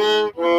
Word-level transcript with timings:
Música 0.00 0.49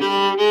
Thank 0.00 0.40
you. 0.40 0.49